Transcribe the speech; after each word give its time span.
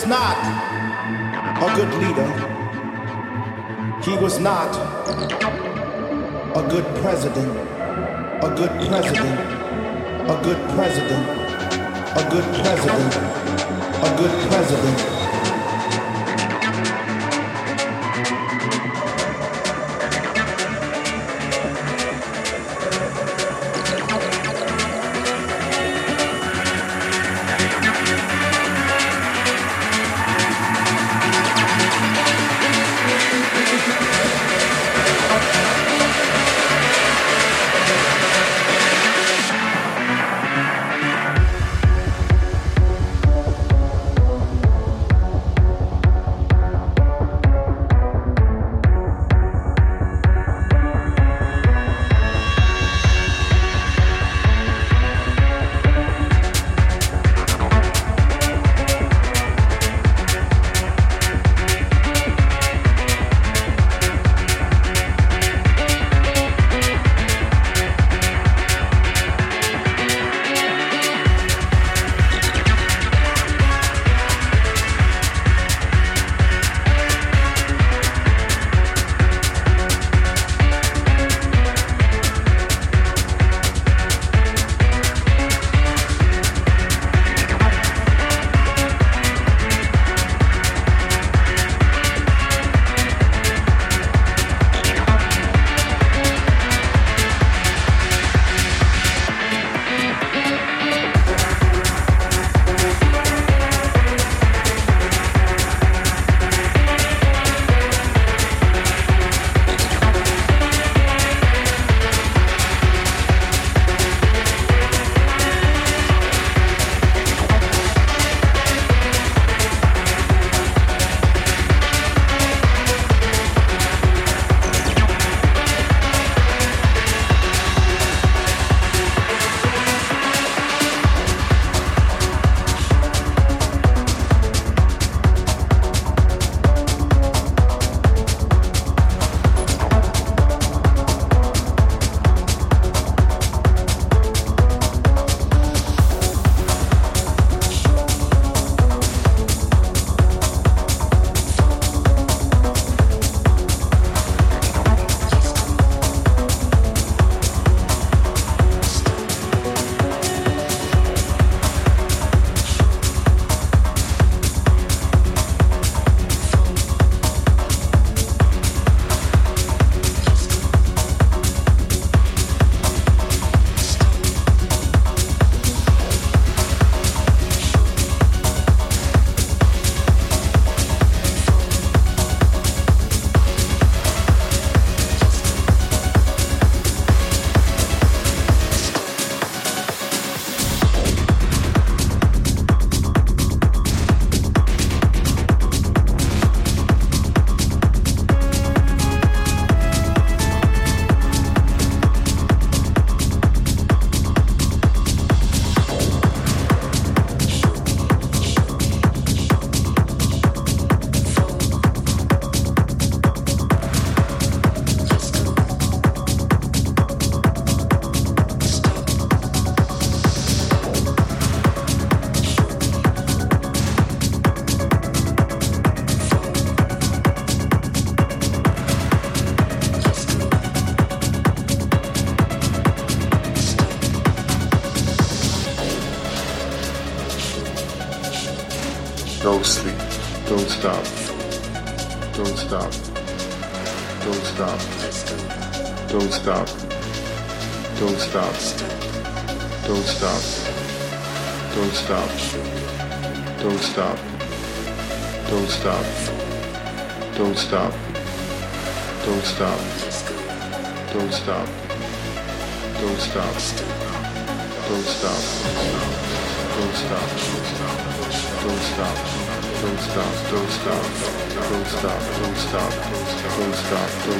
was 0.00 0.08
not 0.08 0.36
a 1.62 1.76
good 1.76 1.92
leader. 2.00 2.32
He 4.02 4.16
was 4.16 4.38
not 4.40 4.74
a 6.56 6.66
good 6.70 6.86
president. 7.02 7.54
A 8.42 8.48
good 8.56 8.70
president. 8.88 9.40
A 10.30 10.40
good 10.42 10.70
president. 10.74 11.28
A 12.16 12.30
good 12.30 12.44
president. 12.64 13.14
A 14.02 14.16
good 14.16 14.48
president. 14.48 15.19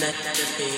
Let 0.00 0.14
that 0.24 0.58
be. 0.58 0.70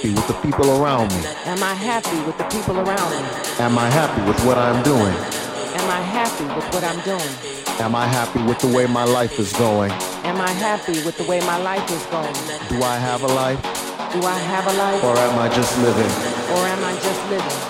Happy 0.00 0.14
with 0.14 0.28
the 0.28 0.40
people 0.40 0.82
around 0.82 1.12
me? 1.12 1.26
Am 1.44 1.62
I 1.62 1.74
happy 1.74 2.16
with 2.24 2.38
the 2.38 2.44
people 2.44 2.78
around 2.78 3.10
me? 3.10 3.28
Am 3.58 3.76
I 3.76 3.90
happy 3.90 4.22
with 4.26 4.40
what 4.46 4.56
I'm 4.56 4.82
doing? 4.82 5.12
Am 5.76 5.90
I 5.90 6.00
happy 6.00 6.44
with 6.56 6.64
what 6.72 6.84
I'm 6.84 7.00
doing? 7.04 7.30
Am 7.80 7.94
I 7.94 8.06
happy 8.06 8.42
with 8.44 8.58
the 8.60 8.68
way 8.68 8.86
my 8.86 9.04
life 9.04 9.38
is 9.38 9.52
going? 9.52 9.92
Am 10.24 10.40
I 10.40 10.52
happy 10.52 11.04
with 11.04 11.18
the 11.18 11.24
way 11.24 11.40
my 11.40 11.58
life 11.58 11.84
is 11.90 12.02
going? 12.06 12.32
Do 12.70 12.82
I 12.82 12.96
have 12.96 13.24
a 13.24 13.26
life? 13.26 13.60
Do 14.12 14.22
I 14.24 14.38
have 14.38 14.66
a 14.68 14.72
life? 14.78 15.04
Or 15.04 15.16
am 15.18 15.38
I 15.38 15.48
just 15.52 15.76
living? 15.84 16.12
Or 16.56 16.64
am 16.64 16.82
I 16.82 16.94
just 17.04 17.22
living? 17.28 17.60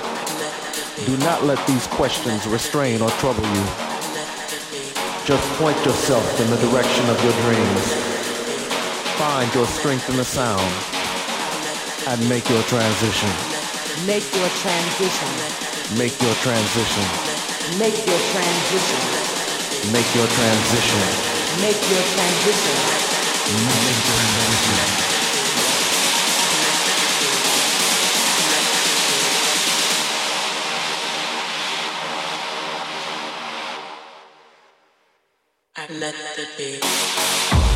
Do 1.07 1.25
not 1.25 1.43
let 1.43 1.59
these 1.67 1.87
questions 1.89 2.47
restrain 2.47 3.03
or 3.03 3.11
trouble 3.19 3.43
you. 3.43 3.65
Just 5.27 5.43
point 5.59 5.77
yourself 5.85 6.41
in 6.41 6.49
the 6.51 6.61
direction 6.71 7.11
of 7.11 7.19
your 7.25 7.35
dreams 7.43 8.07
find 9.21 9.55
your 9.55 9.67
strength 9.67 10.09
in 10.09 10.17
the 10.17 10.25
sound 10.25 11.00
and 12.11 12.29
make 12.29 12.49
your 12.51 12.63
transition. 12.65 13.31
Make 14.05 14.27
your 14.35 14.49
transition. 14.63 15.31
Make 15.97 16.21
your 16.21 16.35
transition. 16.43 17.07
Make 17.79 17.95
your 18.05 18.19
transition. 18.35 19.01
Make 19.95 20.11
your 20.19 20.27
transition. 20.27 21.07
Make 21.63 21.81
your 21.93 22.05
transition. 22.15 22.77
Make 23.63 24.03
your 24.11 24.23
transition. 24.27 25.11
Let 36.01 36.15
the 36.37 36.47
beat. 36.57 37.70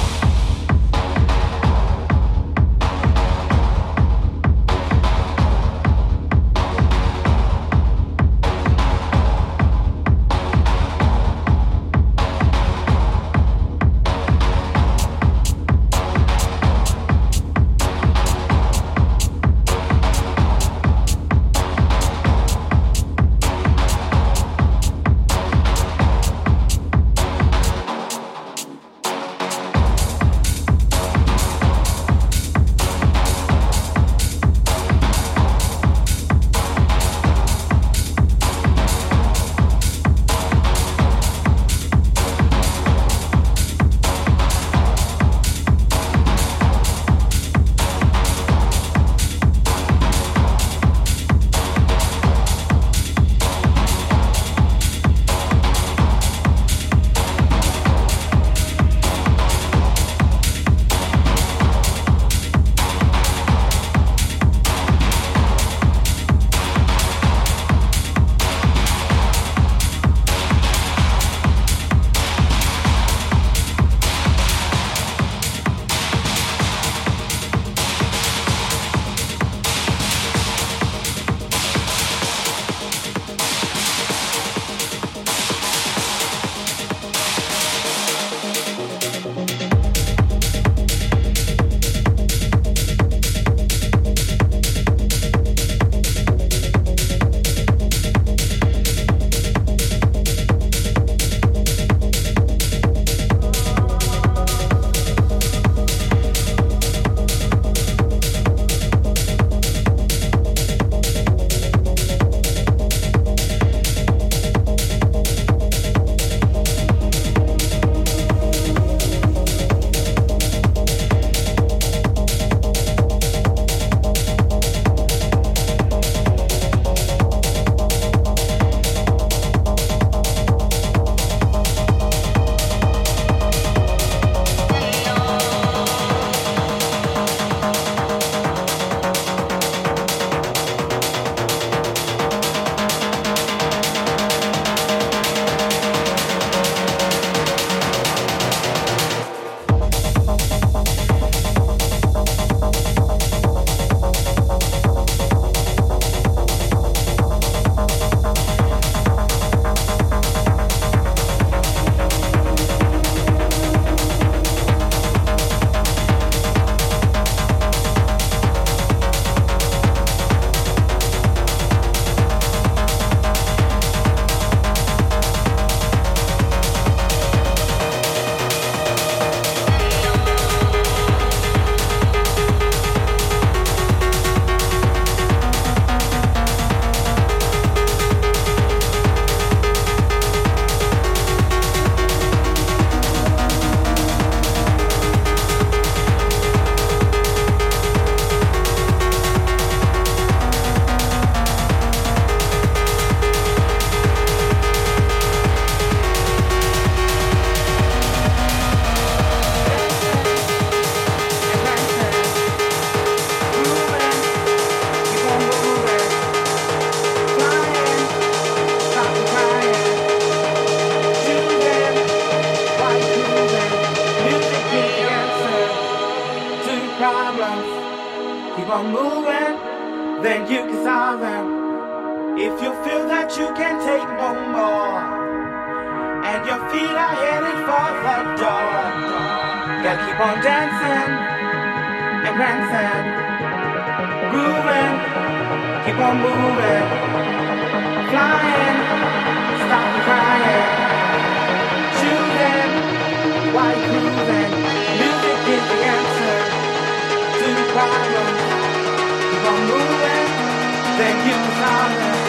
Thank 260.97 261.27
you, 261.27 261.33
time. 261.33 262.24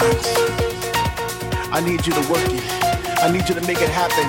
times. 0.00 0.26
I 1.72 1.80
need 1.80 2.06
you 2.06 2.12
to 2.12 2.24
work 2.30 2.48
it. 2.50 2.64
I 3.22 3.30
need 3.32 3.48
you 3.48 3.54
to 3.54 3.64
make 3.66 3.80
it 3.80 3.88
happen. 3.88 4.28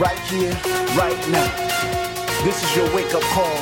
Right 0.00 0.18
here, 0.30 0.52
right 0.98 1.20
now. 1.30 1.48
This 2.44 2.62
is 2.62 2.76
your 2.76 2.86
wake 2.94 3.14
up 3.14 3.22
call. 3.34 3.56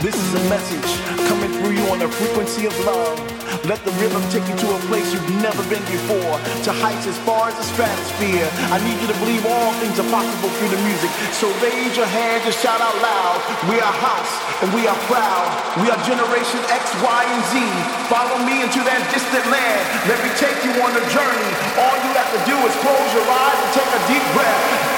This 0.00 0.16
is 0.16 0.34
a 0.34 0.48
message 0.48 0.90
coming 1.28 1.52
through 1.58 1.72
you 1.72 1.84
on 1.92 1.98
the 1.98 2.08
frequency 2.08 2.66
of 2.66 2.78
love. 2.84 3.37
Let 3.68 3.84
the 3.84 3.92
rhythm 4.00 4.24
take 4.32 4.48
you 4.48 4.56
to 4.64 4.68
a 4.72 4.80
place 4.88 5.12
you've 5.12 5.28
never 5.44 5.60
been 5.68 5.84
before, 5.92 6.40
to 6.64 6.72
heights 6.72 7.04
as 7.04 7.20
far 7.28 7.52
as 7.52 7.54
the 7.60 7.68
stratosphere. 7.68 8.48
I 8.72 8.80
need 8.80 8.96
you 8.96 9.12
to 9.12 9.18
believe 9.20 9.44
all 9.44 9.76
things 9.76 10.00
are 10.00 10.08
possible 10.08 10.48
through 10.56 10.72
the 10.72 10.80
music. 10.88 11.12
So 11.36 11.52
raise 11.60 11.92
your 11.92 12.08
hands 12.08 12.48
and 12.48 12.56
shout 12.56 12.80
out 12.80 12.96
loud. 13.04 13.36
We 13.68 13.76
are 13.76 13.92
house 13.92 14.32
and 14.64 14.72
we 14.72 14.88
are 14.88 14.96
proud. 15.04 15.52
We 15.84 15.92
are 15.92 16.00
generation 16.00 16.64
X, 16.72 16.96
Y, 16.96 17.20
and 17.28 17.42
Z. 17.52 17.60
Follow 18.08 18.40
me 18.40 18.64
into 18.64 18.80
that 18.88 19.04
distant 19.12 19.44
land. 19.52 19.84
Let 20.08 20.16
me 20.24 20.32
take 20.40 20.56
you 20.64 20.72
on 20.80 20.96
a 20.96 21.04
journey. 21.12 21.52
All 21.76 21.96
you 22.08 22.12
have 22.16 22.30
to 22.32 22.40
do 22.48 22.56
is 22.64 22.72
close 22.80 23.10
your 23.12 23.28
eyes 23.28 23.58
and 23.68 23.70
take 23.76 23.90
a 23.92 24.00
deep 24.08 24.24
breath. 24.32 24.97